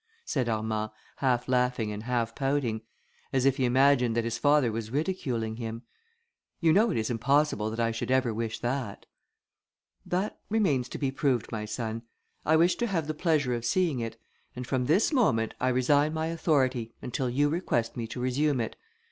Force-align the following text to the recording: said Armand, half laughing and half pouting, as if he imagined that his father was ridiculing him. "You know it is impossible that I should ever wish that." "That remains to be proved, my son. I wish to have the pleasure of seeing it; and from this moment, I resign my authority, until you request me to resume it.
said 0.25 0.49
Armand, 0.49 0.89
half 1.17 1.47
laughing 1.47 1.91
and 1.91 2.01
half 2.01 2.33
pouting, 2.33 2.81
as 3.31 3.45
if 3.45 3.57
he 3.57 3.65
imagined 3.65 4.17
that 4.17 4.23
his 4.23 4.39
father 4.39 4.71
was 4.71 4.89
ridiculing 4.89 5.57
him. 5.57 5.83
"You 6.59 6.73
know 6.73 6.89
it 6.89 6.97
is 6.97 7.11
impossible 7.11 7.69
that 7.69 7.79
I 7.79 7.91
should 7.91 8.09
ever 8.09 8.33
wish 8.33 8.61
that." 8.61 9.05
"That 10.03 10.39
remains 10.49 10.89
to 10.89 10.97
be 10.97 11.11
proved, 11.11 11.51
my 11.51 11.65
son. 11.65 12.01
I 12.47 12.55
wish 12.55 12.77
to 12.77 12.87
have 12.87 13.05
the 13.05 13.13
pleasure 13.13 13.53
of 13.53 13.63
seeing 13.63 13.99
it; 13.99 14.17
and 14.55 14.65
from 14.65 14.87
this 14.87 15.13
moment, 15.13 15.53
I 15.59 15.69
resign 15.69 16.15
my 16.15 16.25
authority, 16.29 16.95
until 17.03 17.29
you 17.29 17.47
request 17.49 17.95
me 17.95 18.07
to 18.07 18.19
resume 18.19 18.59
it. 18.59 18.75